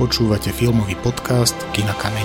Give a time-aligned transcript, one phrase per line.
[0.00, 2.24] Počúvate filmový podcast Kina Kameň.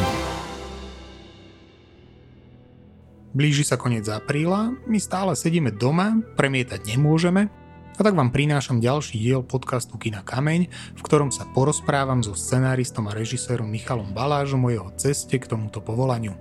[3.35, 7.51] Blíži sa koniec apríla, my stále sedíme doma, premietať nemôžeme,
[7.91, 13.11] a tak vám prinášam ďalší diel podcastu Kina Kameň, v ktorom sa porozprávam so scenáristom
[13.11, 16.39] a režisérom Michalom Balážom o jeho ceste k tomuto povolaniu.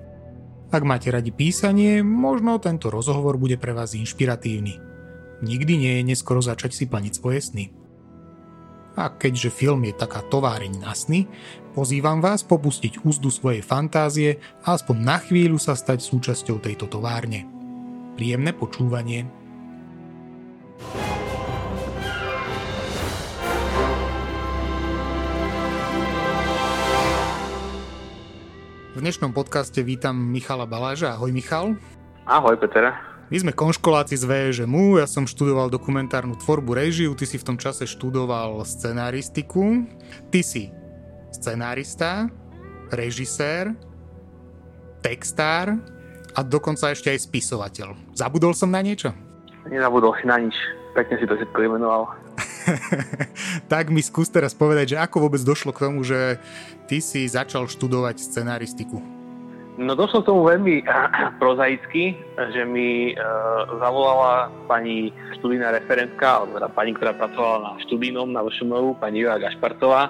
[0.71, 4.79] Ak máte radi písanie, možno tento rozhovor bude pre vás inšpiratívny.
[5.43, 7.86] Nikdy nie je neskoro začať si plniť svoje sny.
[8.97, 11.29] A keďže film je taká továreň na sny,
[11.77, 17.45] pozývam vás popustiť úzdu svojej fantázie a aspoň na chvíľu sa stať súčasťou tejto továrne.
[18.17, 19.29] Príjemné počúvanie.
[28.97, 31.21] V dnešnom podcaste vítam Michala Baláža.
[31.21, 31.77] Ahoj Michal.
[32.25, 33.16] Ahoj Peter.
[33.27, 37.59] My sme konškoláci z VŽMU, ja som študoval dokumentárnu tvorbu režiu, ty si v tom
[37.59, 39.83] čase študoval scenaristiku.
[40.31, 40.71] Ty si
[41.35, 42.31] scenárista,
[42.95, 43.75] režisér,
[45.03, 45.75] textár
[46.39, 48.15] a dokonca ešte aj spisovateľ.
[48.15, 49.11] Zabudol som na niečo?
[49.67, 50.55] Nezabudol si na nič.
[50.95, 52.07] Pekne si to všetko vymenoval.
[53.73, 56.39] tak mi skús teraz povedať, že ako vôbec došlo k tomu, že
[56.87, 59.16] ty si začal študovať scenaristiku.
[59.77, 60.89] No došlo k tomu veľmi
[61.43, 62.17] prozaicky,
[62.53, 63.15] že mi e,
[63.77, 69.37] zavolala pani študijná referentka, alebo teda pani, ktorá pracovala na študijnom na VŠMU, pani Jura
[69.37, 70.09] Gašpartová.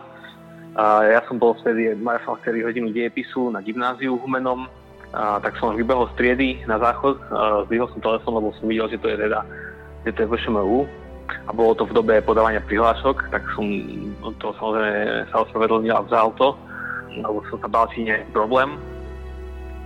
[0.79, 4.71] A ja som bol vtedy, mal som vtedy hodinu dejepisu na gymnáziu Humenom,
[5.17, 7.17] a tak som vybehol z triedy na záchod,
[7.67, 9.41] zdvihol som telefón, lebo som videl, že to je teda
[10.05, 10.87] že to je VŠMU
[11.49, 13.67] a bolo to v dobe podávania prihlášok, tak som
[14.39, 16.55] to samozrejme sa ospravedlnil a vzal to,
[17.19, 18.79] lebo som sa bál, či nie je problém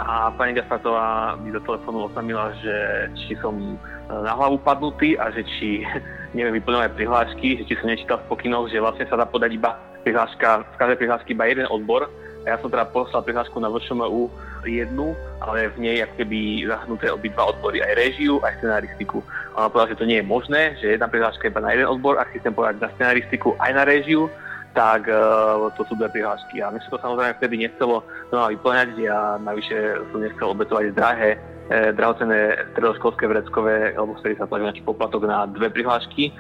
[0.01, 2.77] a pani Gaspartová mi do telefónu oznámila, že
[3.21, 3.77] či som e,
[4.09, 5.85] na hlavu padnutý a že či
[6.37, 9.77] neviem vyplňovať prihlášky, že či som nečítal v pokynoch, že vlastne sa dá podať iba
[10.01, 12.09] prihláška, v každej prihláške iba jeden odbor.
[12.49, 14.33] A ja som teda poslal prihlášku na VŠMU
[14.65, 15.13] jednu,
[15.45, 19.21] ale v nej ako keby zahrnuté obidva odbory, aj režiu, aj scenaristiku.
[19.53, 22.17] A ona povedala, že to nie je možné, že jedna prihláška iba na jeden odbor,
[22.17, 24.33] ak si chcem povedať na scenaristiku aj na režiu,
[24.71, 26.63] tak uh, to sú dve prihlášky.
[26.63, 31.31] A mne sa to samozrejme vtedy nechcelo znova vyplňať, ja navyše som nechcel obetovať drahé,
[31.71, 36.31] e, drahocené stredoškolské vreckové, alebo vtedy sa platí nejaký poplatok na dve prihlášky,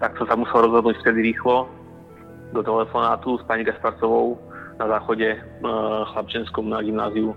[0.00, 1.68] tak som sa musel rozhodnúť vtedy rýchlo
[2.56, 4.40] do telefonátu s pani Gasparcovou
[4.80, 5.38] na záchode e,
[6.08, 7.36] chlapčenskom na gymnáziu,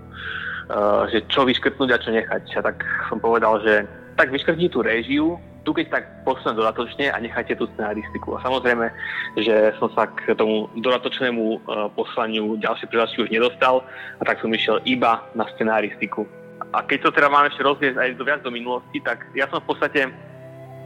[1.12, 2.42] že čo vyškrtnúť a čo nechať.
[2.56, 2.80] A tak
[3.12, 3.84] som povedal, že
[4.16, 5.36] tak vyškrtni tú réžiu,
[5.68, 8.40] tu keď tak posunúť dodatočne a nechajte tú scenaristiku.
[8.40, 8.88] A samozrejme,
[9.36, 13.84] že som sa k tomu dodatočnému uh, poslaniu ďalšie prihlášky už nedostal
[14.16, 16.24] a tak som išiel iba na scenaristiku.
[16.72, 19.60] A keď to teda máme ešte rozviesť aj do viac do minulosti, tak ja som
[19.60, 20.08] v podstate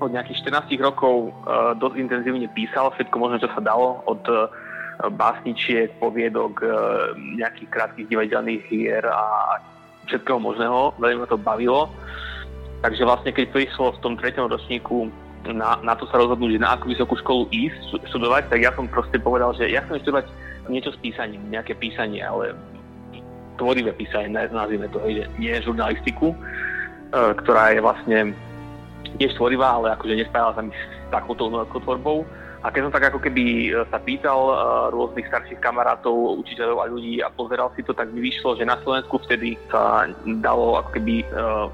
[0.03, 4.51] od nejakých 14 rokov uh, dosť intenzívne písal všetko možné, čo sa dalo, od uh,
[5.15, 6.63] básničiek, poviedok,
[7.35, 9.59] nejakých krátkých divadelných hier a
[10.07, 10.95] všetkého možného.
[10.99, 11.91] Veľmi ma to bavilo.
[12.83, 15.07] Takže vlastne keď prišlo v tom treťom ročníku
[15.51, 19.19] na, na to sa rozhodnúť, na akú vysokú školu ísť študovať, tak ja som proste
[19.19, 20.27] povedal, že ja chcem študovať
[20.71, 22.55] niečo s písaním, nejaké písanie, ale
[23.59, 26.37] tvorivé písanie, nazvime to, že nie žurnalistiku, e,
[27.43, 28.19] ktorá je vlastne
[29.19, 32.27] tiež tvorivá, ale akože nespájala sa mi s takouto tvorbou.
[32.63, 34.55] A keď som tak ako keby e, sa pýtal e,
[34.95, 38.79] rôznych starších kamarátov, učiteľov a ľudí a pozeral si to, tak mi vyšlo, že na
[38.87, 40.07] Slovensku vtedy sa
[40.39, 41.27] dalo ako keby e,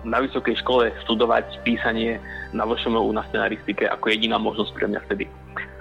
[0.09, 2.17] na vysokej škole študovať písanie
[2.57, 5.25] na VŠMU na scenaristike ako jediná možnosť pre mňa vtedy.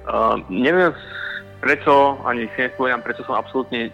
[0.07, 0.95] Uh, neviem
[1.59, 3.91] prečo, ani si nespomínam, prečo som absolútne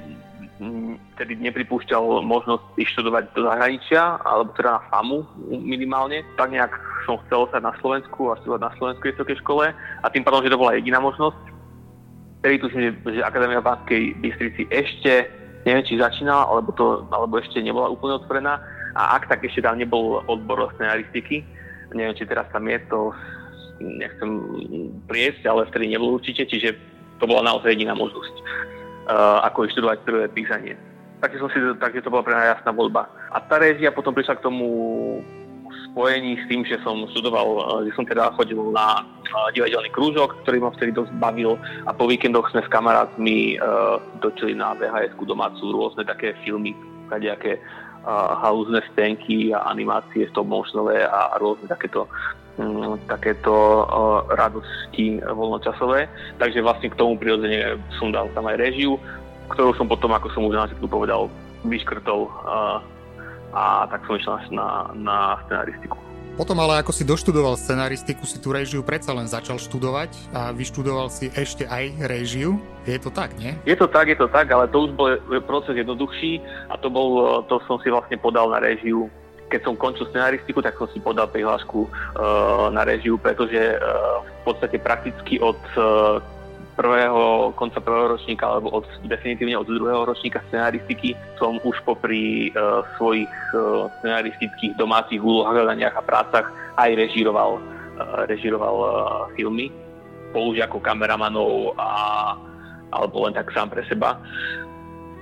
[1.15, 5.19] vtedy nepripúšťal možnosť ísť študovať do zahraničia, alebo teda na FAMu
[5.49, 6.23] minimálne.
[6.39, 6.71] Tak nejak
[7.05, 10.51] som chcel sa na Slovensku a študovať na Slovenskej vysokej škole a tým pádom, že
[10.51, 11.41] to bola jediná možnosť.
[12.43, 15.31] Vtedy tuším, že, že Akadémia v Banskej Bystrici ešte,
[15.63, 18.59] neviem či začínala, alebo, to, alebo ešte nebola úplne otvorená
[18.99, 21.43] a ak tak ešte tam nebol odbor scenaristiky.
[21.93, 23.13] Neviem, či teraz tam je to,
[23.79, 24.29] nechcem
[25.05, 26.73] priesť, ale vtedy nebol určite, čiže
[27.21, 28.35] to bola naozaj jediná možnosť
[29.07, 30.73] uh, ako študovať prvé písanie.
[31.23, 33.07] Takže, som si, takže to bola pre mňa jasná voľba.
[33.31, 34.67] A tá réžia potom prišla k tomu
[35.93, 40.41] spojení s tým, že som študoval, eh, že som teda chodil na eh, divadelný krúžok,
[40.43, 41.55] ktorý ma vtedy dosť bavil
[41.85, 46.73] a po víkendoch sme s kamarátmi uh, točili na vhs domácu rôzne také filmy,
[47.07, 52.09] kadejaké uh, halúzne scénky a animácie stop motionové a, rôzne takéto
[52.57, 56.09] um, takéto uh, radosti voľnočasové.
[56.41, 58.97] Takže vlastne k tomu prirodzene som dal tam aj režiu,
[59.53, 61.29] ktorú som potom, ako som už na začiatku povedal,
[61.63, 62.83] vyškrtol uh,
[63.53, 65.95] a tak som išiel na, na scenaristiku.
[66.33, 71.13] Potom ale ako si doštudoval scenaristiku, si tú režiu predsa len začal študovať a vyštudoval
[71.13, 72.57] si ešte aj režiu.
[72.89, 73.53] Je to tak, nie?
[73.69, 75.13] Je to tak, je to tak, ale to už bol
[75.45, 76.41] proces jednoduchší
[76.73, 79.13] a to, bol, to som si vlastne podal na režiu
[79.53, 84.41] keď som končil scenaristiku, tak som si podal prihlášku uh, na režiu, pretože uh, v
[84.49, 86.17] podstate prakticky od uh,
[86.75, 92.81] prvého, konca prvého ročníka alebo od, definitívne od druhého ročníka scenaristiky som už popri uh,
[92.97, 96.45] svojich uh, scenaristických domácich úlohách, a prácach
[96.77, 98.89] aj režíroval, uh, režíroval uh,
[99.37, 99.69] filmy
[100.33, 101.89] spolužiakov, kameramanov a,
[102.89, 104.17] alebo len tak sám pre seba.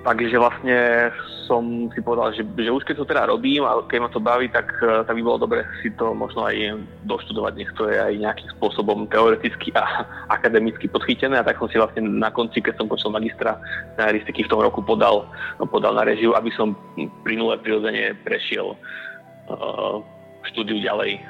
[0.01, 1.11] Takže vlastne
[1.45, 4.49] som si povedal, že, že už keď to teda robím a keď ma to baví,
[4.49, 8.13] tak, eh, tak by bolo dobre si to možno aj doštudovať, nech to je aj
[8.17, 10.07] nejakým spôsobom teoreticky a
[10.37, 13.61] akademicky podchytené a tak som si vlastne na konci, keď som počul magistra
[13.93, 15.27] scenaristiky v tom roku podal,
[15.69, 16.73] podal na režiu, aby som
[17.27, 19.99] plynule prirodzene prešiel uh,
[20.49, 21.21] štúdiu ďalej.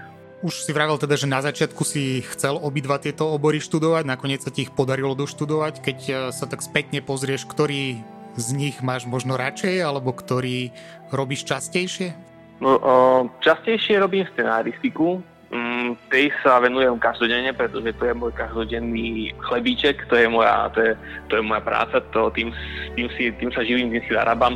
[0.41, 4.50] Už si vravel teda, že na začiatku si chcel obidva tieto obory študovať, nakoniec sa
[4.50, 5.73] ti ich podarilo doštudovať.
[5.81, 8.01] Keď eh, sa tak spätne pozrieš, ktorý
[8.36, 10.72] z nich máš možno radšej, alebo ktorý
[11.12, 12.16] robíš častejšie?
[12.62, 12.94] No, o,
[13.42, 15.19] častejšie robím scenaristiku,
[15.50, 20.80] mm, tej sa venujem každodenne, pretože to je môj každodenný chlebíček, to je moja, to
[20.80, 20.94] je,
[21.28, 22.54] to je moja práca, to, tým,
[22.94, 24.56] tým, si, tým sa živím, tým si zarábam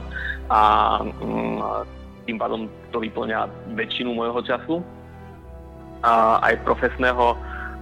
[0.54, 0.62] a
[1.01, 1.60] mm,
[2.30, 4.75] tým pádom to vyplňa väčšinu môjho času.
[6.06, 7.33] A aj profesného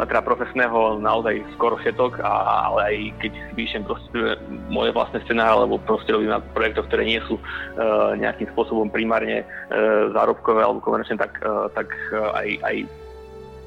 [0.02, 2.32] teda profesného naozaj skoro všetok, a,
[2.72, 7.06] ale aj keď si píšem proste moje vlastné scenáre, alebo proste robím na projektoch, ktoré
[7.06, 12.50] nie sú uh, nejakým spôsobom primárne uh, zárobkové alebo komerčné, tak, uh, tak uh, aj,
[12.66, 12.78] aj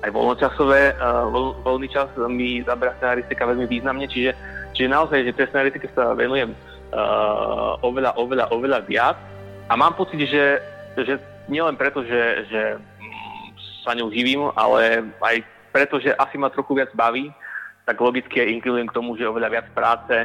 [0.05, 4.37] aj voľnočasové, uh, voľ, voľný čas mi zabera scenaristika veľmi významne, čiže,
[4.77, 6.53] čiže naozaj, že tej scenaristike sa venujem
[6.93, 9.17] uh, oveľa, oveľa, oveľa viac.
[9.67, 10.61] A mám pocit, že,
[11.01, 11.17] že
[11.49, 12.63] nielen preto, že, že
[13.83, 15.43] sa ňou živím, ale aj
[15.77, 17.29] pretože asi ma trochu viac baví,
[17.85, 20.25] tak logicky inklinujem k tomu, že oveľa viac práce,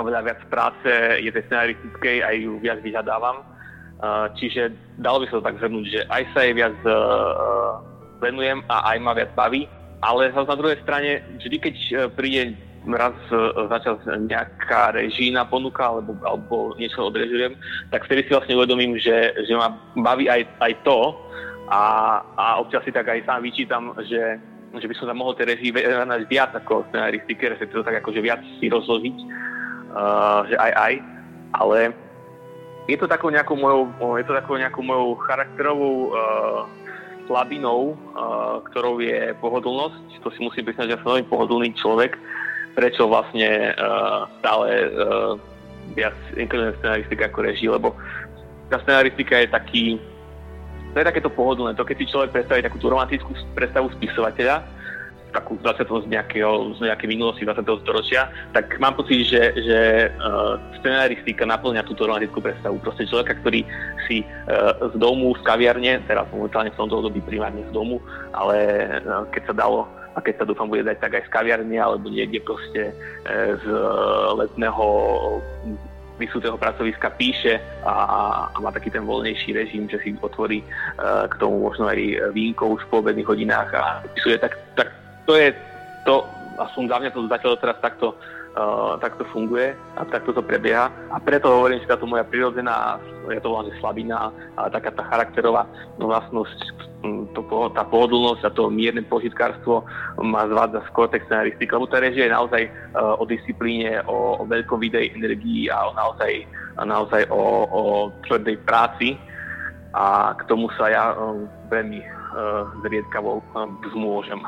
[0.00, 0.88] oveľa viac práce
[1.20, 3.44] je tej scenaristickej a ju viac vyhľadávam.
[4.40, 6.92] Čiže dalo by sa to tak zhrnúť, že aj sa jej viac e,
[8.24, 9.68] venujem a aj ma viac baví,
[10.00, 11.76] ale na druhej strane, vždy keď
[12.16, 12.56] príde
[12.88, 13.12] raz
[13.68, 17.52] začal nejaká režína ponuka alebo, alebo niečo odrežujem,
[17.92, 21.12] tak vtedy si vlastne uvedomím, že, že ma baví aj, aj to,
[21.70, 21.82] a,
[22.34, 24.42] a občas si tak aj sám vyčítam, že,
[24.74, 28.42] že by som sa mohol tej režii venovať viac ako scenaristike, respektíve tak akože viac
[28.58, 29.16] si rozložiť,
[29.94, 30.92] uh, že aj aj,
[31.54, 31.78] ale
[32.90, 33.86] je to takou nejakou mojou,
[34.18, 36.66] je to takou nejakou mojou charakterovou uh,
[37.30, 40.26] slabinou, uh, ktorou je pohodlnosť.
[40.26, 42.18] To si musím priznať, že som veľmi pohodlný človek,
[42.74, 45.38] prečo vlastne uh, stále uh,
[45.94, 47.94] viac inklinujem scenaristika ako režii, lebo
[48.70, 49.84] tá scenaristika je taký,
[50.90, 54.66] to je takéto pohodlné, to keď si človek predstaví takú tú romantickú predstavu spisovateľa,
[55.30, 55.86] takú 20.
[55.86, 57.62] z, nejakého, z nejakej minulosti 20.
[57.86, 59.78] storočia, tak mám pocit, že, že
[60.10, 62.82] uh, scenaristika naplňa túto romantickú predstavu.
[62.82, 63.62] Proste človeka, ktorý
[64.10, 68.02] si uh, z domu, z kaviarne, teraz momentálne v tomto období primárne z domu,
[68.34, 71.78] ale uh, keď sa dalo a keď sa dúfam bude dať tak aj z kaviarne
[71.78, 72.90] alebo niekde proste
[73.30, 73.64] z
[74.34, 74.86] letného
[76.20, 81.34] vysúteho pracoviska píše a, a má taký ten voľnejší režim, že si otvorí uh, k
[81.40, 84.92] tomu možno aj vínko už po obedných hodinách a písuje, tak, tak
[85.24, 85.56] to je
[86.04, 86.28] to,
[86.60, 88.06] aspoň za mňa to zatiaľ teraz takto
[88.56, 90.90] uh, takto funguje a takto to prebieha.
[91.10, 92.98] A preto hovorím, že táto moja prirodzená,
[93.30, 95.66] ja to volám, že slabina, ale taká tá charakterová
[95.98, 96.58] vlastnosť,
[97.32, 97.40] to,
[97.72, 99.86] tá pohodlnosť a to mierne požitkárstvo
[100.20, 104.44] ma zvádza skôr tej scenaristiky, lebo tá režia je naozaj uh, o disciplíne, o, o
[104.44, 106.32] veľkom videj energii a o naozaj,
[106.76, 107.82] a naozaj o, o
[108.26, 109.16] tvrdej práci
[109.94, 114.38] a k tomu sa ja um, veľmi uh, zriedkavo um, zmôžem.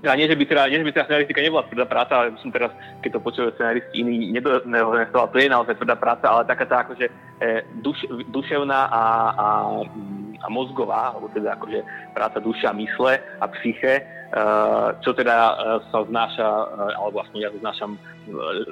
[0.00, 2.48] Ja, nie, že by teda, nie, že by teda scenaristika nebola tvrdá práca, ale som
[2.48, 2.72] teraz,
[3.04, 7.04] keď to počujú scenaristi iní, nedohonestoval, to je naozaj tvrdá práca, ale taká tá akože
[7.04, 7.52] e,
[7.84, 9.02] duš, duševná a,
[9.36, 9.46] a,
[10.40, 11.84] a mozgová, alebo teda akože
[12.16, 14.02] práca duša, mysle a psyche, e,
[15.04, 15.54] čo teda e,
[15.92, 16.66] sa znáša, e,
[16.96, 17.92] alebo aspoň ja to znášam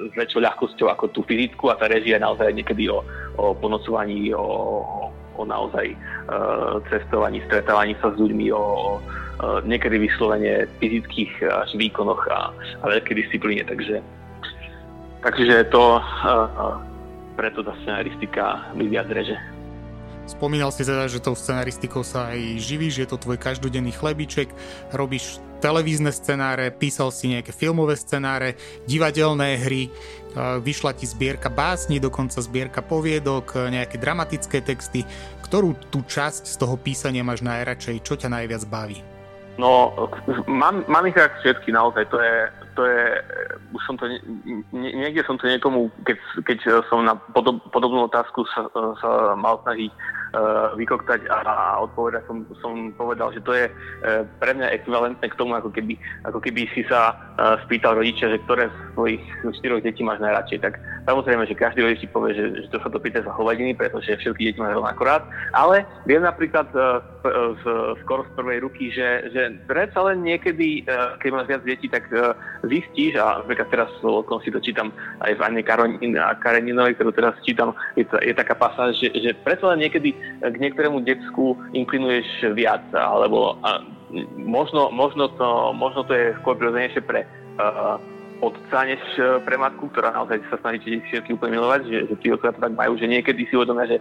[0.09, 3.05] s väčšou ľahkosťou ako tú fyzickú a tá režia je naozaj niekedy o,
[3.37, 5.95] o ponocovaní, o, o naozaj
[6.91, 8.99] cestovaní, stretávaní sa s ľuďmi, o,
[9.39, 12.51] Eh, niekedy vyslovene fyzických eh, až výkonoch a,
[12.83, 13.63] a veľkej disciplíne.
[13.63, 14.03] Takže,
[15.23, 16.03] takže to
[17.39, 19.39] preto tá scenaristika mi viac reže.
[20.27, 24.51] Spomínal si teda, že tou scenaristikou sa aj živíš, je to tvoj každodenný chlebiček,
[24.91, 28.55] robíš televízne scenáre, písal si nejaké filmové scenáre,
[28.87, 29.91] divadelné hry,
[30.63, 35.03] vyšla ti zbierka básni, dokonca zbierka poviedok, nejaké dramatické texty.
[35.43, 38.05] Ktorú tú časť z toho písania máš najradšej?
[38.05, 39.01] Čo ťa najviac baví?
[39.59, 39.91] No,
[40.47, 42.35] mám, mám ich tak všetky naozaj, to je,
[42.79, 43.03] to je,
[43.75, 44.07] už som to,
[44.71, 46.15] nie, niekde som to niekomu, keď,
[46.47, 48.71] keď som na podob, podobnú otázku sa,
[49.03, 49.91] sa mal snažiť
[50.77, 55.57] vykoktať a, odpovedať, som, som povedal, že to je uh, pre mňa ekvivalentné k tomu,
[55.57, 59.23] ako keby, ako keby si sa uh, spýtal rodičia, že ktoré z svojich
[59.57, 60.59] štyroch detí máš najradšej.
[60.61, 60.73] Tak
[61.09, 64.21] samozrejme, že každý rodič si povie, že, že to sa to pýta za hovadiny, pretože
[64.21, 65.23] všetky deti majú rovnako rád,
[65.57, 67.65] ale viem napríklad z,
[68.05, 70.85] skoro z prvej ruky, že, že predsa len niekedy,
[71.19, 72.05] keď máš viac detí, tak
[72.67, 73.89] zistíš, a napríklad teraz
[74.43, 74.93] si to čítam
[75.23, 75.61] aj v Anne
[76.39, 80.55] Kareninovej, ktorú teraz čítam, je, to, je taká pasáž, že, že predsa len niekedy k
[80.55, 83.83] niektorému decku inklinuješ viac, alebo a,
[84.37, 87.29] možno, možno, to, možno to je skôr prirodzenejšie pre
[87.61, 88.01] uh,
[88.39, 89.03] otca než
[89.43, 92.73] pre matku, ktorá naozaj sa snaží všetky úplne milovať, že, že tí otcovia to tak
[92.73, 93.99] majú, že niekedy si uvedomia, že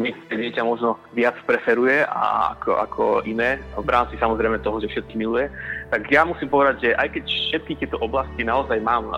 [0.00, 5.14] niektoré dieťa možno viac preferuje a ako, ako iné, v rámci samozrejme toho, že všetky
[5.18, 5.52] miluje.
[5.92, 9.16] Tak ja musím povedať, že aj keď všetky tieto oblasti naozaj mám e,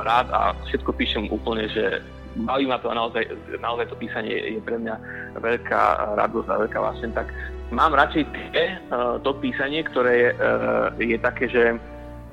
[0.00, 2.00] rád a všetko píšem úplne, že
[2.36, 3.22] baví ma to a naozaj,
[3.62, 4.94] naozaj to písanie je pre mňa
[5.38, 5.82] veľká
[6.18, 7.30] radosť a veľká vášeň, tak
[7.70, 8.76] mám radšej tie, e,
[9.22, 11.78] to písanie, ktoré je, e, je také, že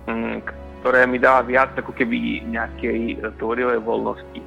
[0.09, 0.41] mm,
[0.81, 4.41] ktoré mi dáva viac ako keby nejakej tvorivej voľnosti.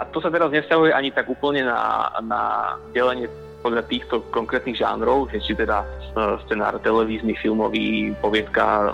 [0.00, 2.42] A to sa teraz nevzťahuje ani tak úplne na, na
[2.96, 3.28] delenie
[3.64, 5.86] podľa týchto konkrétnych žánrov, že či teda e,
[6.44, 8.92] scenár televízny, filmový, poviedka,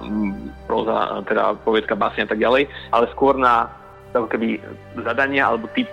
[0.67, 3.80] proza, teda poviedka, básne a tak ďalej, ale skôr na
[4.15, 4.59] ako keby
[5.07, 5.89] zadania alebo typ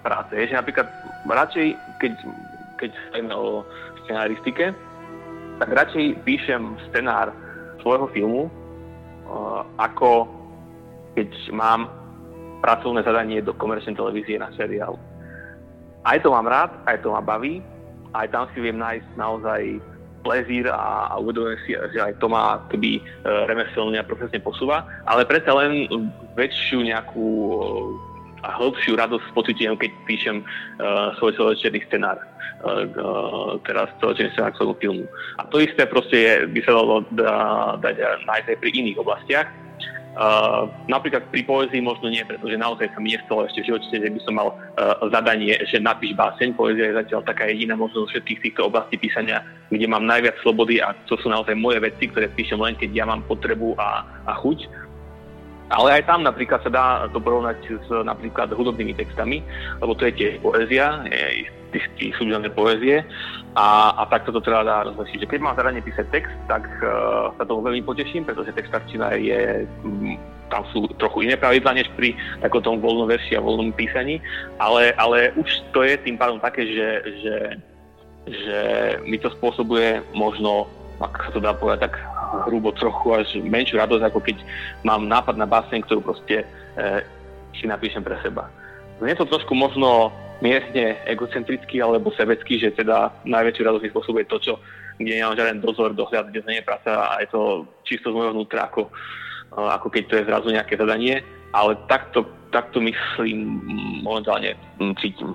[0.00, 0.32] práce.
[0.32, 0.88] Je, že napríklad
[1.28, 2.12] radšej, keď,
[2.80, 3.66] keď stajeme o
[4.04, 4.72] scenáristike,
[5.58, 7.34] tak radšej píšem scenár
[7.82, 8.50] svojho filmu, e,
[9.76, 10.30] ako
[11.18, 11.90] keď mám
[12.62, 14.98] pracovné zadanie do komerčnej televízie na seriál.
[16.06, 17.60] Aj to mám rád, aj to ma baví,
[18.14, 19.62] aj tam si viem nájsť naozaj
[20.22, 23.02] plezír a, a uvedomujem si, že aj to ma keby e,
[23.46, 25.86] remeselne a profesne posúva, ale predsa len
[26.34, 27.56] väčšiu nejakú e,
[28.46, 32.22] a hĺbšiu radosť pocitujem, keď píšem uh, svoj celovečerný scenár,
[32.62, 35.04] uh, uh, teraz celovečerný scenár k svojmu filmu.
[35.38, 37.02] A to isté proste je, by sa dalo
[37.82, 37.94] dať
[38.30, 39.48] nájsť aj pri iných oblastiach.
[40.18, 44.10] Uh, napríklad pri poezii možno nie, pretože naozaj sa mi nestalo ešte v živote, že
[44.10, 46.58] by som mal uh, zadanie, že napíš báseň.
[46.58, 50.96] Poezia je zatiaľ taká jediná možnosť všetkých týchto oblastí písania, kde mám najviac slobody a
[51.06, 54.87] to sú naozaj moje veci, ktoré píšem len keď ja mám potrebu a, a chuť.
[55.68, 59.44] Ale aj tam napríklad sa dá to porovnať s napríklad hudobnými textami,
[59.84, 61.04] lebo to je tiež poézia,
[61.72, 63.04] istý súdelné poézie
[63.52, 65.28] a, a takto to treba dá rozlišiť.
[65.28, 69.68] Keď mám zadanie písať text, tak uh, sa tomu veľmi poteším, pretože textarčina je,
[70.48, 74.20] tam sú trochu iné pravidla než pri takom voľnom verši a voľnom písaní,
[74.56, 76.88] ale, ale už to je tým pádom také, že,
[77.20, 77.36] že,
[78.28, 78.58] že
[79.04, 81.94] mi to spôsobuje možno, ak sa to dá povedať tak
[82.46, 84.36] hrubo trochu až menšiu radosť, ako keď
[84.84, 86.46] mám nápad na báseň, ktorú proste e,
[87.56, 88.50] si napíšem pre seba.
[88.98, 90.10] Je to trošku možno
[90.42, 94.52] miestne egocentrický alebo sebecký, že teda najväčšiu radosť mi spôsobuje to, čo,
[94.98, 98.70] kde nemám žiaden dozor, dohľad, kde nie práca a je to čisto z môjho vnútra,
[98.70, 98.90] ako,
[99.54, 101.22] ako keď to je zrazu nejaké zadanie,
[101.54, 103.62] ale takto, takto myslím
[104.02, 104.54] momentálne
[104.98, 105.34] cítim.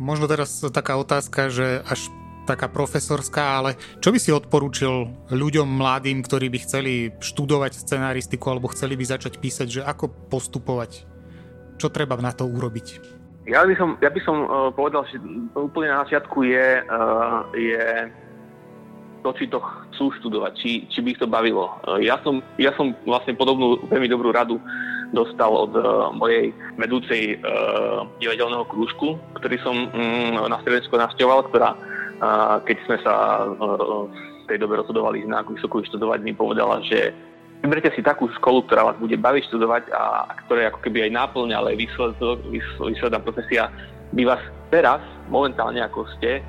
[0.00, 2.08] Možno teraz taká otázka, že až
[2.42, 8.70] taká profesorská, ale čo by si odporúčil ľuďom mladým, ktorí by chceli študovať scenaristiku alebo
[8.74, 11.06] chceli by začať písať, že ako postupovať?
[11.78, 12.86] Čo treba na to urobiť?
[13.42, 15.18] Ja by som, ja by som uh, povedal, že
[15.58, 17.84] úplne na začiatku je, uh, je
[19.26, 21.74] to, či to chcú študovať, či, či by ich to bavilo.
[21.82, 24.62] Uh, ja, som, ja som vlastne podobnú veľmi dobrú radu
[25.10, 31.74] dostal od uh, mojej vedúcej uh, divadelného krúžku, ktorý som um, na Stredensku navštevoval, ktorá,
[32.22, 37.10] uh, keď sme sa uh, v tej dobe rozhodovali na vysokú študovať, mi povedala, že
[37.62, 41.16] vyberte si takú školu, ktorá vás bude baviť študovať a, a ktoré ako keby aj
[41.18, 43.70] náplňa, ale výsledná profesia
[44.12, 45.00] by vás teraz,
[45.30, 46.42] momentálne ako ste,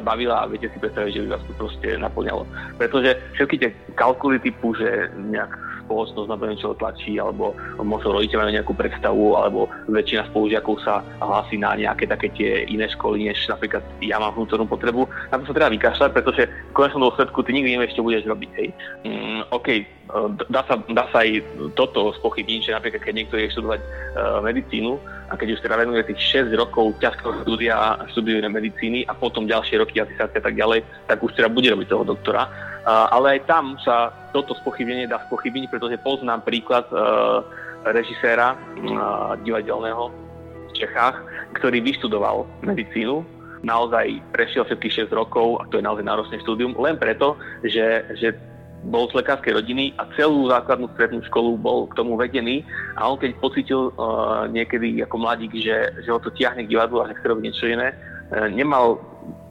[0.00, 2.42] bavila a viete si predstaviť, že by vás to proste naplňalo.
[2.80, 5.52] Pretože všetky tie kalkuly typu, že nejak
[5.90, 11.02] spoločnosť na to niečo tlačí, alebo možno rodičia majú nejakú predstavu, alebo väčšina spolužiakov sa
[11.18, 15.10] hlási na nejaké také tie iné školy, než napríklad ja mám vnútornú potrebu.
[15.34, 18.50] Na to sa treba vykašľať, pretože v konečnom dôsledku ty nikdy nevieš, čo budeš robiť.
[18.54, 18.68] Hej.
[19.02, 19.84] Mm, OK, e,
[20.46, 21.42] dá sa, dá sa aj
[21.74, 24.94] toto spochybniť, že napríklad keď niekto je študovať uh, medicínu
[25.30, 29.78] a keď už teda venuje tých 6 rokov ťažkého štúdia, študuje medicíny a potom ďalšie
[29.78, 32.50] roky asisácie a tak ďalej, tak už teda bude robiť toho doktora.
[33.14, 36.90] Ale aj tam sa toto spochybnenie dá spochybniť, pretože poznám príklad
[37.86, 38.58] režiséra
[39.46, 40.10] divadelného
[40.66, 41.22] v Čechách,
[41.62, 43.22] ktorý vyštudoval medicínu,
[43.62, 48.34] naozaj prešiel všetkých 6 rokov, a to je naozaj náročné štúdium, len preto, že, že
[48.88, 52.64] bol z lekárskej rodiny a celú základnú strednú školu bol k tomu vedený
[52.96, 57.04] a on keď pocitil uh, niekedy ako mladík, že, že ho to tiahne k divadlu
[57.04, 58.96] a že chce robiť niečo iné, uh, nemal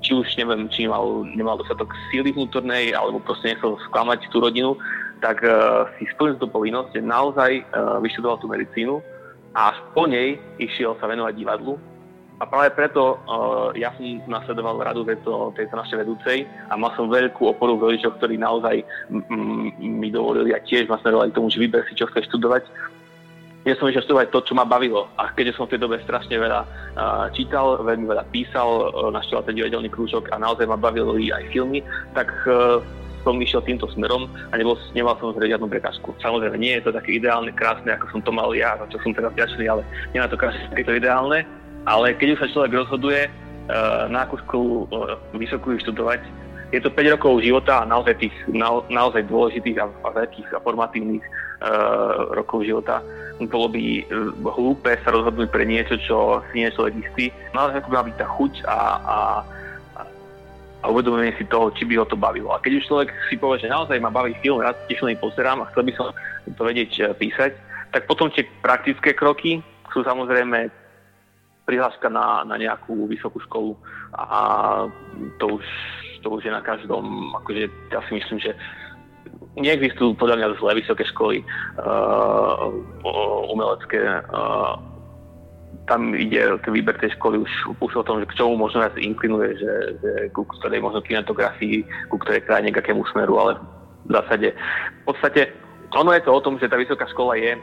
[0.02, 4.74] či už neviem, či mal, nemal dostatok síly vnútornej alebo proste nechcel sklamať tú rodinu,
[5.22, 8.98] tak uh, si splnil tú povinnosť, že naozaj uh, vyštudoval tú medicínu
[9.54, 11.78] a po nej išiel sa venovať divadlu
[12.40, 17.12] a práve preto uh, ja som nasledoval radu tejto, tejto našej vedúcej a mal som
[17.12, 18.80] veľkú oporu v rodičoch, ktorí naozaj
[19.84, 22.64] mi dovolili a tiež ma smerovali k tomu, že vyber si, čo chceš študovať.
[23.68, 25.12] Ja som išiel študovať to, čo ma bavilo.
[25.20, 29.44] A keďže som v tej dobe strašne veľa uh, čítal, veľmi veľa písal, uh, našteval
[29.44, 31.84] ten divadelný krúžok a naozaj ma bavili aj filmy,
[32.16, 32.80] tak uh,
[33.28, 36.16] som išiel týmto smerom a nebol, nemal som zrieť žiadnu prekažku.
[36.24, 39.12] Samozrejme, nie je to také ideálne, krásne, ako som to mal ja, za čo som
[39.12, 39.84] teraz vďačný, ale
[40.16, 41.44] nie na to krásne, je to ideálne,
[41.86, 43.22] ale keď už sa človek rozhoduje,
[43.70, 46.20] uh, na akú školu uh, vysokú študovať,
[46.70, 51.24] je to 5 rokov života a naozaj tých na, naozaj dôležitých a, veľkých a formatívnych
[51.26, 53.02] uh, rokov života.
[53.42, 57.26] Bolo by uh, hlúpe sa rozhodnúť pre niečo, čo si nie človek istý.
[57.58, 59.18] Naozaj má byť tá chuť a, a,
[60.80, 62.54] a uvedomenie si toho, či by ho to bavilo.
[62.54, 65.70] A keď už človek si povie, že naozaj ma baví film, rád tiež pozerám a
[65.74, 66.14] chcel by som
[66.54, 67.52] to vedieť písať,
[67.90, 70.70] tak potom tie praktické kroky sú samozrejme
[71.70, 73.78] prihláška na, na nejakú vysokú školu
[74.18, 74.90] a
[75.38, 75.66] to už,
[76.26, 78.58] to už je na každom, akože ja si myslím, že
[79.54, 82.74] neexistujú podľa mňa zlé vysoké školy uh,
[83.54, 84.02] umelecké.
[84.34, 84.82] Uh,
[85.86, 88.94] tam ide ten výber tej školy už, už o tom, že k čomu možno viac
[88.98, 91.82] inklinuje, že, že ku ktorej možno kinematografii,
[92.14, 93.58] ku ktorej krajine, k akému smeru, ale
[94.06, 95.50] v zásade, v podstate
[95.98, 97.58] ono je to o tom, že tá vysoká škola je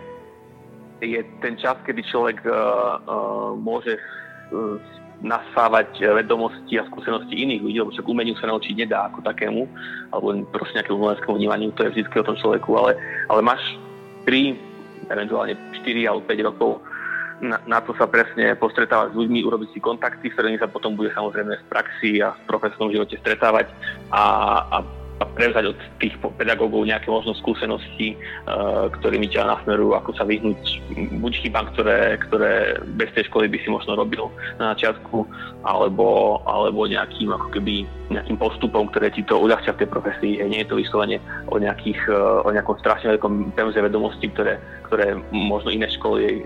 [1.00, 4.76] je ten čas, kedy človek uh, uh, môže uh,
[5.24, 9.64] nasávať vedomosti a skúsenosti iných ľudí, lebo však umeniu sa naučiť nedá ako takému,
[10.12, 13.00] alebo proste nejakému umeleckému vnímaniu, to je vždy o tom človeku, ale,
[13.32, 13.64] ale máš
[14.28, 14.52] 3,
[15.08, 16.70] eventuálne 4 alebo 5 rokov
[17.40, 20.96] na, na to sa presne postretávať s ľuďmi, urobiť si kontakty, s ktorými sa potom
[20.96, 23.68] bude samozrejme v praxi a v profesnom živote stretávať
[24.08, 24.24] a,
[24.72, 24.76] a
[25.16, 28.16] a prevzať od tých pedagógov nejaké možno skúsenosti, e,
[29.00, 30.60] ktorými ťa nasmerujú, ako sa vyhnúť
[31.16, 34.28] buď chybám, ktoré, ktoré bez tej školy by si možno robil
[34.60, 35.24] na začiatku,
[35.64, 40.32] alebo, alebo nejakým, ako keby, nejakým postupom, ktoré ti to uľahčia v tej profesii.
[40.44, 41.16] Nie je to vyslovene
[41.48, 46.44] o, nejakých, e, o nejakom strašne veľkom pemze vedomosti, ktoré, ktoré možno iné školy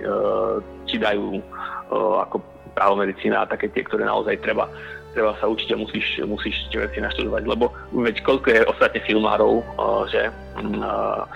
[0.86, 1.42] ti e, dajú
[1.90, 2.38] ako
[2.70, 4.70] právo medicína a také tie, ktoré naozaj treba
[5.14, 9.62] treba sa učiť a musíš, musíš tie veci naštudovať, lebo veď koľko je ostatne filmárov,
[10.10, 10.30] že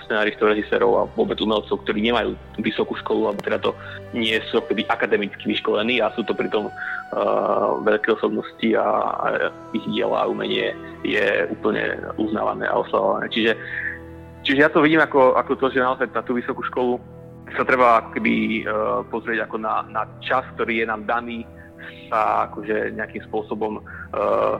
[0.05, 3.71] scenáristov, režisérov a vôbec umelcov, ktorí nemajú vysokú školu, alebo teda to
[4.15, 9.25] nie sú akoby akademicky vyškolení a sú to pritom uh, veľké osobnosti a, a
[9.75, 10.71] ich diela a umenie
[11.03, 13.27] je úplne uznávané a oslavované.
[13.31, 13.51] Čiže,
[14.47, 17.01] čiže ja to vidím ako, ako to, že naozaj na tú vysokú školu
[17.55, 21.43] sa treba akoby uh, pozrieť ako na, na čas, ktorý je nám daný
[22.09, 24.57] sa akože nejakým spôsobom uh,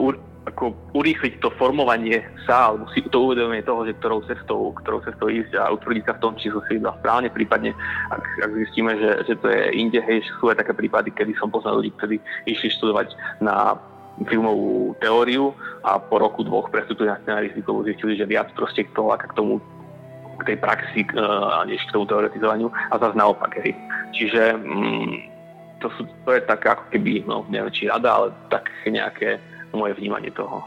[0.00, 0.14] ur,
[0.48, 5.28] ako urýchliť to formovanie sa, alebo si to uvedomenie toho, že ktorou cestou, ktorou cestou
[5.28, 7.76] ísť a utvrdiť sa v tom, či sú si vydal správne, prípadne
[8.08, 11.52] ak, ak zistíme, že, že to je inde, hej, sú aj také prípady, kedy som
[11.52, 12.16] poznal ľudí, ktorí
[12.48, 13.12] išli študovať
[13.44, 13.76] na
[14.28, 15.52] filmovú teóriu
[15.84, 19.60] a po roku, dvoch prestúpili na scenaristiku, zistili, že viac proste k toho, k tomu
[20.40, 23.60] k tej praxi, uh, než k tomu teoretizovaniu a zase naopak.
[23.60, 23.76] Hej.
[24.16, 25.29] Čiže mm,
[25.80, 29.40] to, sú, to je tak ako keby, no neviem či rada, ale tak nejaké
[29.72, 30.62] moje vnímanie toho.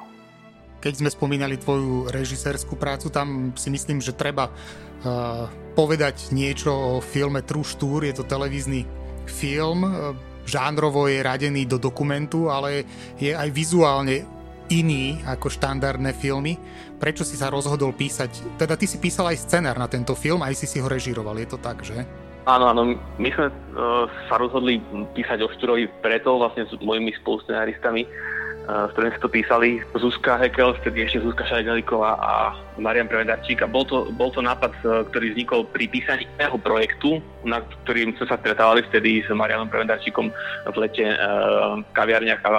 [0.84, 5.47] Keď sme spomínali tvoju režisérskú prácu, tam si myslím, že treba uh,
[5.80, 8.04] povedať niečo o filme True Tour.
[8.04, 8.84] Je to televízny
[9.23, 10.12] film, uh,
[10.43, 12.84] žánrovo je radený do dokumentu, ale
[13.15, 14.28] je aj vizuálne
[14.67, 16.60] iný ako štandardné filmy.
[16.99, 18.60] Prečo si sa rozhodol písať?
[18.60, 21.47] Teda ty si písal aj scenár na tento film, aj si si ho režiroval, je
[21.47, 22.04] to tak, že?
[22.43, 24.84] Áno, áno, my sme uh, sa rozhodli
[25.15, 30.36] písať o Šturovi preto vlastne s mojimi spoluscenáristami, uh, s ktorými sme to písali, Zuzka
[30.36, 33.63] Hekel, vtedy ešte Zuzka Šajdeliková a Marian Prevedarčík.
[33.63, 38.12] A bol to, bol to nápad, uh, ktorý vznikol pri písaní iného projektu, na ktorým
[38.19, 40.27] sme sa stretávali vtedy s Marianom Prevedarčíkom
[40.67, 42.51] v lete uh, kaviarniach a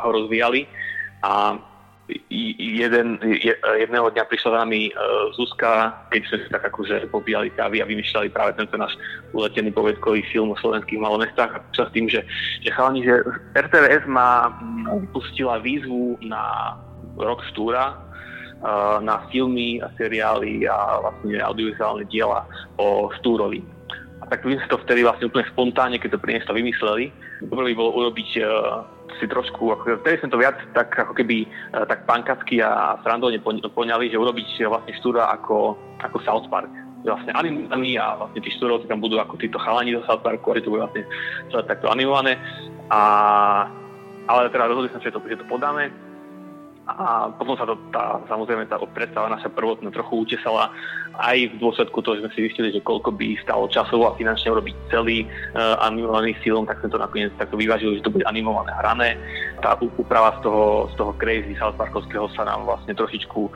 [0.00, 0.64] ho rozvíjali.
[1.20, 1.60] A
[2.30, 3.18] jeden,
[3.60, 8.28] jedného dňa prišla za nami uh, Zuzka, keď sme tak akože popíjali kávy a vymýšľali
[8.32, 8.94] práve tento náš
[9.36, 12.26] uletený povedkový film o slovenských malomestách a s tým, že,
[12.60, 13.22] že chalani, že
[13.54, 14.50] RTVS má
[15.06, 16.76] vypustila výzvu na
[17.18, 18.10] rok štúra
[19.00, 22.44] na filmy a seriály a vlastne audiovizuálne diela
[22.76, 23.64] o Štúrovi.
[24.20, 27.08] A tak my sme to vtedy vlastne úplne spontánne, keď to prinieslo vymysleli.
[27.40, 28.84] Dobre by bolo urobiť uh,
[29.18, 33.42] si trošku, ako, vtedy sme to viac tak ako keby uh, tak pankacky a srandovne
[33.72, 36.70] poňali, že urobiť vlastne Štúra ako, ako South Park
[37.00, 40.68] vlastne animovaní a vlastne tí štúrovci tam budú ako títo chalani do South Parku, to
[40.68, 41.08] bude vlastne
[41.48, 42.36] celé takto animované.
[42.92, 43.00] A,
[44.28, 45.88] ale teda rozhodli sme, že to, že to podáme
[46.96, 50.70] a potom sa to tá, samozrejme tá predstava naša prvotná trochu utesala
[51.20, 54.54] aj v dôsledku toho, že sme si zistili, že koľko by stalo časovo a finančne
[54.54, 58.72] urobiť celý uh, animovaný film, tak sme to nakoniec takto vyvážili, že to bude animované
[58.78, 59.18] hrané.
[59.60, 63.52] Tá úprava z toho, z toho crazy South Parkovského sa nám vlastne trošičku uh,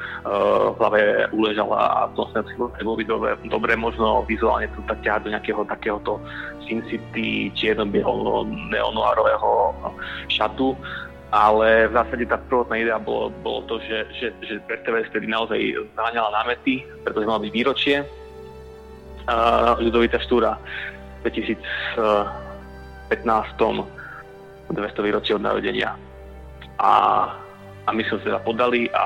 [0.75, 5.01] v hlave uležala a to sme si bolo by dobre, dobre možno vizuálne to tak
[5.01, 6.21] ťahať do nejakého takéhoto
[6.69, 9.73] Sin City čierno-bielo neonoárového
[10.29, 10.77] šatu
[11.35, 15.27] ale v zásade tá prvotná idea bolo, bolo to, že, že, že pre TVS tedy
[15.27, 15.59] naozaj
[15.99, 20.55] zaháňala námety, pretože mala byť výročie uh, Ľudovica Štúra
[21.27, 23.19] v 2015.
[24.71, 25.99] 200 výročie od narodenia.
[26.81, 26.93] A,
[27.85, 29.05] a my sme sa teda podali a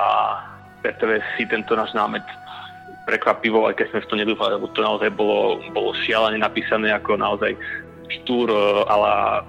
[0.85, 2.23] TVS si tento náš námet
[3.03, 7.17] prekvapivo, aj keď sme v to nedúfali, lebo to naozaj bolo, bolo šialene napísané ako
[7.17, 7.57] naozaj
[8.21, 8.49] štúr
[8.89, 9.45] ale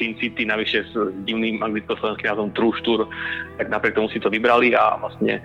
[0.00, 0.92] Sin City, navyše s
[1.28, 3.04] divným anglicko-slovenským názvom True Tour,
[3.60, 5.44] tak napriek tomu si to vybrali a vlastne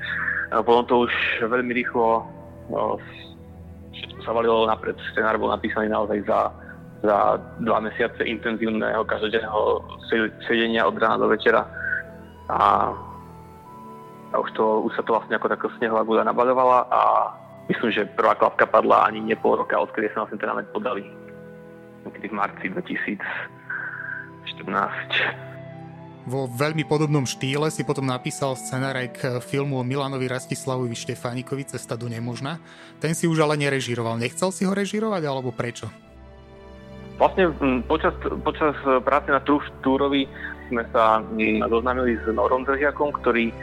[0.63, 1.13] potom to už
[1.43, 2.23] veľmi rýchlo
[3.95, 4.95] všetko sa valilo napred.
[5.11, 6.51] Scenár bol napísaný naozaj za,
[7.03, 9.83] za dva mesiace intenzívneho každodenného
[10.47, 11.67] sedenia od rána do večera
[12.51, 12.91] a,
[14.31, 17.01] a už, to, už sa to vlastne ako taká snehová guľa nabaľovala a
[17.71, 21.03] myslím, že prvá klapka padla ani nie pol roka, odkedy sa vlastne ten námet podali
[22.05, 22.65] niekedy v marci
[24.45, 26.25] 2014.
[26.25, 31.69] Vo veľmi podobnom štýle si potom napísal scenár aj k filmu o Milanovi Rastislavovi Štefánikovi
[31.69, 32.57] Cesta do nemožna.
[32.97, 34.17] Ten si už ale nerežíroval.
[34.17, 35.85] Nechcel si ho režírovať alebo prečo?
[37.21, 37.53] Vlastne
[37.85, 38.73] počas, počas
[39.05, 39.39] práce na
[39.85, 40.25] Túrovi
[40.67, 41.21] sme sa
[41.69, 43.53] zoznámili s Norom Držiakom, ktorý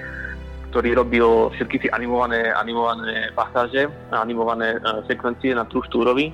[0.72, 6.32] ktorý robil všetky tie animované, animované pasáže, animované uh, sekvencie na Truštúrovi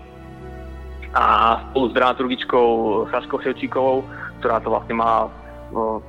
[1.10, 2.68] a spolu s dramaturgičkou
[3.10, 4.06] Saškou Ševčíkovou,
[4.38, 5.26] ktorá to vlastne má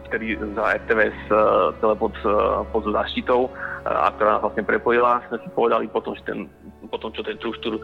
[0.07, 1.35] vtedy za RTVS e,
[1.83, 2.31] celé pod, e,
[2.71, 3.49] pod zaštitou e,
[3.83, 5.19] a ktorá nás vlastne prepojila.
[5.27, 6.47] Sme si povedali potom, že ten,
[6.87, 7.75] potom čo ten truštúr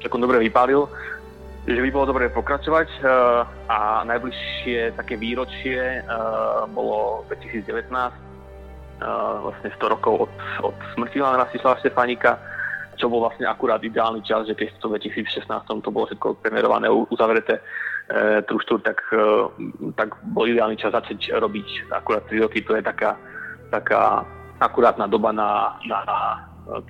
[0.00, 0.88] celkom dobre vypálil,
[1.68, 3.04] že by bolo dobre pokračovať
[3.68, 6.00] a najbližšie také výročie
[6.72, 7.84] bolo 2019,
[9.44, 10.34] vlastne 100 rokov od,
[10.64, 12.40] od smrti Lana Rastislava Štefánika
[12.98, 15.46] čo bol vlastne akurát ideálny čas, že keď v 2016
[15.84, 17.62] to bolo všetko premiérované, uzavreté
[18.48, 19.20] truštúr, tak, e,
[19.92, 22.64] tak bol ideálny čas začať robiť akurát 3 roky.
[22.64, 23.20] To je taká,
[23.68, 24.24] taká
[24.58, 25.98] akurátna doba na, na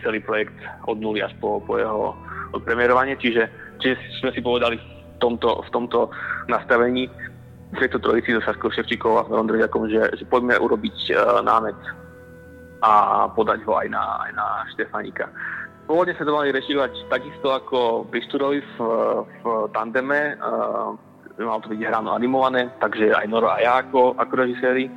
[0.03, 0.55] celý projekt
[0.87, 2.15] od nuly až po, po jeho
[2.63, 3.19] premiérovanie.
[3.19, 3.51] Čiže,
[3.83, 6.11] čiže sme si povedali v tomto, v tomto
[6.47, 7.11] nastavení
[7.69, 11.77] v tejto trojici so Saškou Ševčíkovou a Ondrejakom, že, že poďme urobiť uh, námet
[12.81, 15.29] a podať ho aj na, aj na Štefanika.
[15.85, 18.77] Pôvodne sa to mali režírovať takisto ako pri v,
[19.41, 19.45] v
[19.77, 20.37] tandeme.
[20.41, 20.97] Uh,
[21.47, 24.91] malo to byť hráno animované, takže aj Noro a ja ako, ako režiséri.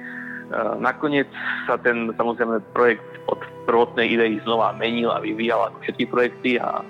[0.52, 1.30] Uh, nakoniec
[1.70, 6.84] sa ten samozrejme projekt od prvotnej idei znova menil a vyvíjal ako všetky projekty a,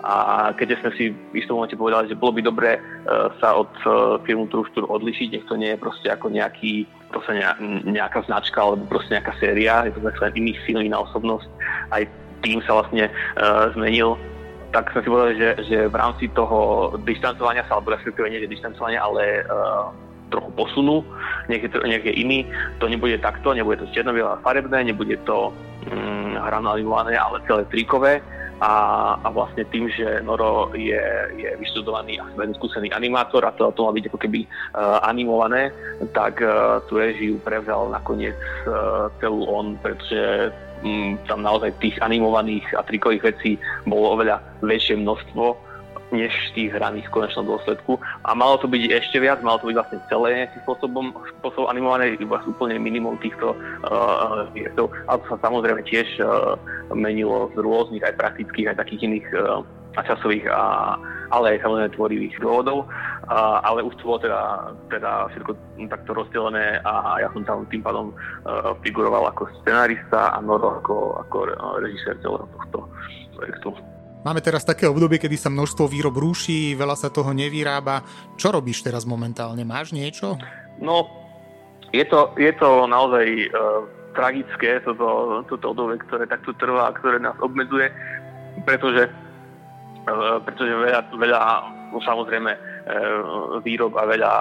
[0.00, 0.14] a
[0.56, 4.16] keď sme si v istom momente povedali, že bolo by dobré uh, sa od uh,
[4.24, 7.36] firmu Truštúr odlišiť, nech to nie je proste ako nejaký proste
[7.84, 11.44] nejaká značka alebo proste nejaká séria, je to len iných silný na osobnosť.
[11.92, 12.02] Aj
[12.40, 14.16] tým sa vlastne uh, zmenil,
[14.72, 18.52] tak sme si povedali, že, že v rámci toho dištancovania sa, alebo respektíve nie že
[18.56, 19.92] dištancovania, ale uh,
[20.32, 21.04] trochu posunu,
[21.52, 22.48] nech je, iný,
[22.80, 25.52] to nebude takto, nebude to čierno farebné, nebude to
[25.92, 28.24] um, hrano animované, ale celé trikové
[28.62, 28.74] a,
[29.18, 31.02] a vlastne tým, že Noro je,
[31.34, 35.74] je vyštudovaný a veľmi skúsený animátor a to, to má byť ako keby uh, animované,
[36.14, 38.38] tak uh, tú režiu prevzal nakoniec
[38.70, 40.54] uh, celú on, pretože
[40.86, 45.71] um, tam naozaj tých animovaných a trikových vecí bolo oveľa väčšie množstvo
[46.12, 47.98] než tých hraných v konečnom dôsledku.
[48.22, 51.06] A malo to byť ešte viac, malo to byť vlastne celé nejakým spôsobom,
[51.40, 54.46] spôsobom animované, iba úplne minimum týchto uh,
[55.08, 56.54] Ale to sa samozrejme tiež uh,
[56.92, 59.64] menilo z rôznych aj praktických, aj takých iných uh,
[60.00, 60.96] časových, a,
[61.32, 62.88] ale aj samozrejme tvorivých dôvodov.
[63.28, 65.52] A, ale už to bolo teda, teda všetko
[65.88, 71.20] takto rozdelené a ja som tam tým pádom uh, figuroval ako scenárista a Noro ako,
[71.28, 71.36] ako
[71.84, 72.88] režisér celého tohto
[73.36, 73.91] projektu.
[74.22, 78.06] Máme teraz také obdobie, kedy sa množstvo výrob rúši, veľa sa toho nevyrába.
[78.38, 79.66] Čo robíš teraz momentálne?
[79.66, 80.38] Máš niečo?
[80.78, 81.10] No,
[81.90, 83.82] je to, je to naozaj uh,
[84.14, 87.90] tragické, toto, toto obdobie, ktoré takto trvá, ktoré nás obmedzuje,
[88.62, 89.10] pretože,
[90.06, 91.40] uh, pretože veľa, veľa
[91.90, 94.32] no, samozrejme uh, výrob a veľa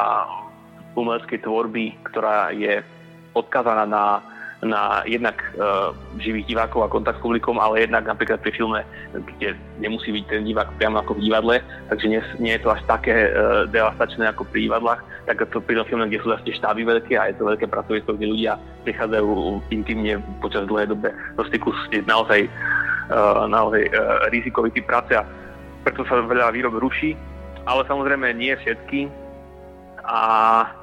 [0.93, 2.85] umeleckej tvorby, ktorá je
[3.33, 4.21] odkazaná na
[4.61, 5.89] na jednak uh,
[6.21, 10.45] živých divákov a kontakt s publikom, ale jednak napríklad pri filme, kde nemusí byť ten
[10.45, 11.55] divák priamo ako v divadle,
[11.89, 15.81] takže nie, nie je to až také uh, devastačné ako pri divadlách, tak to pri
[15.81, 18.53] tom filme, kde sú zase štáby veľké a je to veľké pracovisko, kde ľudia
[18.85, 19.29] prichádzajú
[19.73, 22.45] intimne počas dlhej dobe do styku s naozaj,
[23.09, 25.25] uh, naozaj uh, rizikovitý práce a
[25.81, 27.17] preto sa veľa výrob ruší,
[27.65, 29.09] ale samozrejme nie všetky,
[30.05, 30.19] a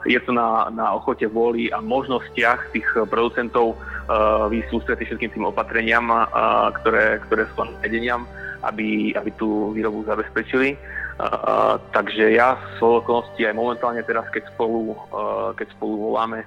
[0.06, 5.44] je to na, na ochote, vôli a možnostiach tých producentov uh, výjsť ústretí všetkým tým
[5.48, 6.26] opatreniam, uh,
[6.82, 8.26] ktoré, ktoré sú vedeniam,
[8.62, 10.78] aby, aby tú výrobu zabezpečili.
[11.18, 16.46] Uh, takže ja z okolností aj momentálne teraz, keď spolu, uh, keď spolu voláme,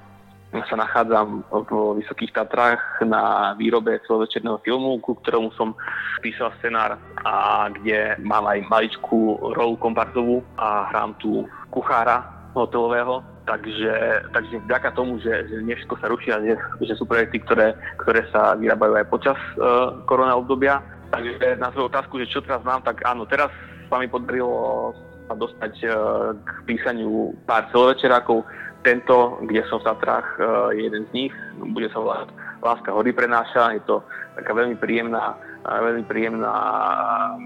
[0.51, 5.71] sa nachádzam v Vysokých Tatrách na výrobe celovečerného filmu, ku ktorému som
[6.19, 14.27] písal scenár a kde mám aj maličkú rolu komparzovú a hrám tu kuchára hotelového, takže,
[14.35, 18.27] takže vďaka tomu, že, že nie sa ruší a že, že sú projekty, ktoré, ktoré
[18.31, 20.83] sa vyrábajú aj počas uh, korona obdobia.
[21.11, 23.51] Takže na svoju otázku, že čo teraz mám, tak áno, teraz
[23.91, 24.91] sa mi podarilo
[25.27, 25.91] sa dostať uh,
[26.35, 28.43] k písaniu pár celovečerákov.
[28.81, 33.09] Tento, kde som v Tatrách, uh, je jeden z nich, bude sa volať Láska hory
[33.09, 34.05] prenáša, je to
[34.37, 35.33] taká veľmi príjemná,
[35.65, 36.53] veľmi príjemná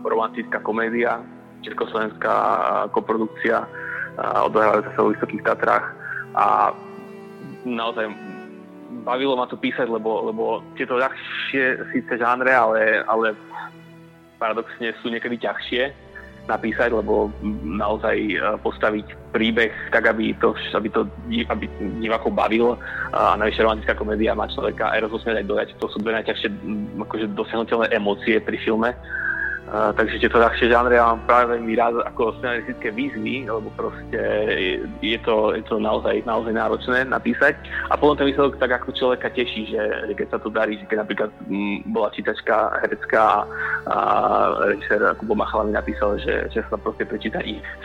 [0.04, 1.24] romantická komédia,
[1.63, 2.36] československá
[2.91, 3.63] koprodukcia,
[4.19, 5.86] odohrávajú sa v Vysokých Tatrách.
[6.36, 6.71] A
[7.63, 8.12] naozaj
[9.04, 10.43] bavilo ma to písať, lebo, lebo
[10.80, 13.36] tieto ľahšie síce žánre, ale, ale
[14.39, 16.06] paradoxne sú niekedy ťažšie
[16.45, 17.34] napísať, lebo
[17.65, 21.10] naozaj e, postaviť príbeh tak, aby to, aby to
[21.49, 21.65] aby
[21.97, 22.78] divákov bavil.
[23.17, 25.67] A najvyššia romantická komédia má človeka aj rozosmiať aj dojať.
[25.82, 26.49] To sú dve najťažšie
[27.01, 28.93] akože dosiahnutelné emócie pri filme
[29.95, 34.21] takže tieto ľahšie žánre ja mám práve veľmi rád ako scenaristické výzvy, lebo proste
[35.01, 37.57] je to, je to naozaj, naozaj náročné napísať.
[37.89, 40.88] A potom ten výsledok tak ako človeka teší, že, že keď sa to darí, že
[40.88, 43.43] keď napríklad m, bola čítačka herecká
[43.89, 43.97] a
[44.69, 47.19] režisér Kubo Machala mi napísal, že, že sa proste pri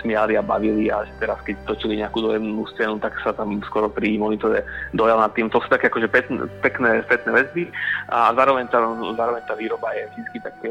[0.01, 3.89] smiali a bavili a že teraz keď točili nejakú dojemnú scénu, tak sa tam skoro
[3.89, 5.49] pri monitore dojal nad tým.
[5.49, 7.73] To sú také akože pekné, pekné väzby
[8.13, 8.79] a zároveň tá,
[9.17, 10.71] zároveň tá výroba je vždy také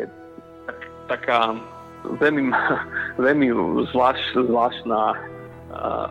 [1.10, 1.58] taká
[2.22, 2.54] veľmi,
[3.26, 3.48] veľmi
[3.92, 5.02] zvlášť, zvláštna,
[5.74, 6.08] uh,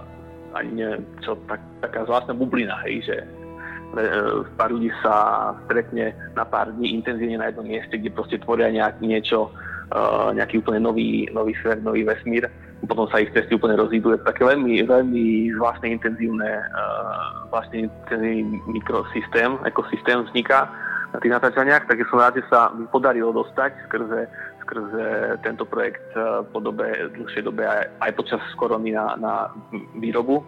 [0.58, 6.44] ani neviem čo, tak, taká zvláštna bublina, hej, že uh, pár ľudí sa stretne na
[6.44, 9.54] pár dní intenzívne na jednom mieste, kde proste tvoria nejak, niečo,
[9.94, 12.50] uh, nejaký úplne nový, nový svet, nový vesmír.
[12.78, 14.14] Potom sa ich cesty úplne rozídu.
[14.14, 20.70] Je to také veľmi, veľmi zvláštne intenzívne, uh, zvláštne intenzívny mikrosystém, ekosystém vzniká
[21.08, 24.28] na tých natáčaniach, takže som rád, že sa mi podarilo dostať skrze
[24.68, 29.48] skrze tento projekt eh, po dobe, dlhšej dobe aj, aj počas korony na, na
[29.96, 30.44] výrobu.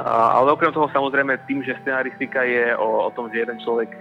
[0.00, 3.92] Ale okrem toho samozrejme tým, že scenaristika je o, o tom, že jeden človek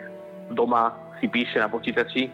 [0.56, 2.30] doma si píše na počítači,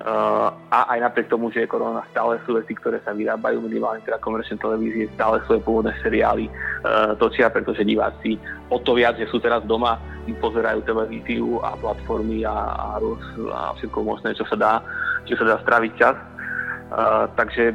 [0.00, 4.00] Uh, a aj napriek tomu, že je korona, stále sú veci, ktoré sa vyrábajú, minimálne
[4.00, 6.48] teda komerčné televízie, stále svoje pôvodné seriály
[7.20, 8.40] točia, pretože diváci
[8.72, 10.00] o to viac, že sú teraz doma,
[10.40, 12.86] pozerajú televíziu a platformy a, a,
[13.52, 14.74] a všetko možné, čo sa dá,
[15.28, 16.16] čo sa dá straviť čas.
[16.90, 17.70] Uh, takže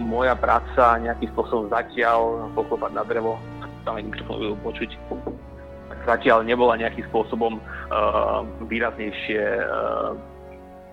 [0.00, 3.36] moja práca nejakým spôsobom zatiaľ poklopať na drevo,
[3.84, 4.90] tam aj mikrofón budú počuť,
[6.08, 10.16] zatiaľ nebola nejakým spôsobom uh, výraznejšie uh,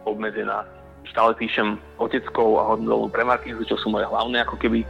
[0.03, 0.67] obmedzená.
[1.07, 4.83] Stále píšem oteckou a hodnotovú premarkizu, čo sú moje hlavné ako keby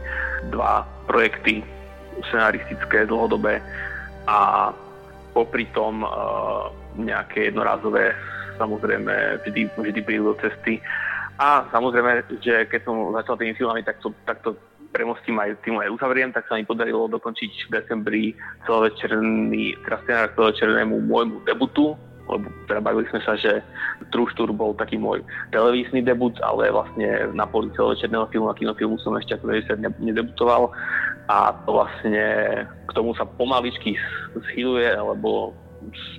[0.50, 1.62] dva projekty
[2.26, 3.62] scenaristické, dlhodobé
[4.26, 4.74] a
[5.30, 8.18] popri tom uh, nejaké jednorázové
[8.58, 10.82] samozrejme vždy, vždy prídu do cesty
[11.38, 14.58] a samozrejme, že keď som začal tými filmami, tak to, tak to
[14.90, 18.24] premostím aj tým aj uzavriem, tak sa mi podarilo dokončiť v decembri
[18.66, 21.94] celovečerný, teraz scenár celovečernému môjmu debutu,
[22.28, 23.64] lebo teda bavili sme sa, že
[24.12, 25.24] True Tour bol taký môj
[25.54, 30.74] televízny debut, ale vlastne na poli celovečerného filmu a kinofilmu som ešte ako režisér nedebutoval.
[31.28, 32.24] A to vlastne
[32.66, 33.96] k tomu sa pomaličky
[34.48, 35.52] schyluje, lebo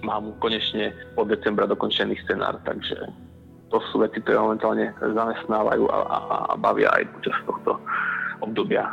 [0.01, 2.97] mám konečne od decembra dokončený scenár, takže
[3.69, 6.17] to sú veci, ktoré momentálne zamestnávajú a, a,
[6.53, 7.77] a bavia aj počas tohto
[8.41, 8.89] obdobia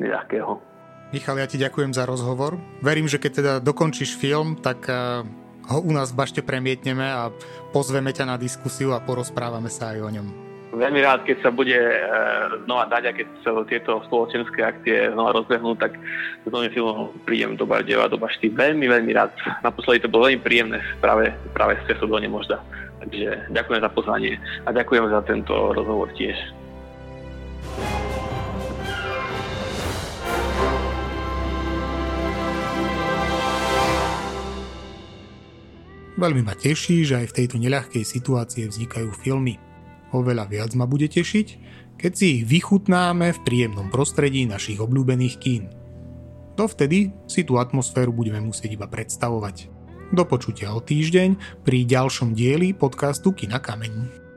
[0.00, 0.58] nejakého.
[1.08, 2.60] Michal, ja ti ďakujem za rozhovor.
[2.84, 5.24] Verím, že keď teda dokončíš film, tak eh,
[5.68, 7.32] ho u nás v bašte premietneme a
[7.72, 10.26] pozveme ťa na diskusiu a porozprávame sa aj o ňom.
[10.72, 12.00] veľmi rád, keď sa bude e,
[12.64, 15.96] znova dať a keď sa tieto spoločenské akcie znova rozbehnú, tak
[16.44, 18.52] s novým filmom prídem do Bardeva, do Bašty.
[18.52, 19.32] Veľmi, veľmi rád.
[19.64, 22.60] Naposledy to bolo veľmi príjemné práve, práve z cestu do Nemožda.
[22.98, 24.32] Takže ďakujem za pozvanie
[24.66, 26.36] a ďakujem za tento rozhovor tiež.
[36.18, 39.62] Veľmi ma teší, že aj v tejto neľahkej situácii vznikajú filmy.
[40.10, 41.46] Oveľa viac ma bude tešiť,
[41.94, 45.70] keď si ich vychutnáme v príjemnom prostredí našich obľúbených kín.
[46.58, 49.77] Dovtedy si tú atmosféru budeme musieť iba predstavovať.
[50.08, 54.27] Do počutia o týždeň pri ďalšom dieli podcastu Kina Kameň.